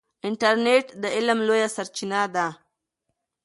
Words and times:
انټرنیټ 0.27 0.85
د 1.01 1.03
علم 1.15 1.39
لویه 1.47 1.69
سرچینه 1.75 2.21
ده. 2.35 2.47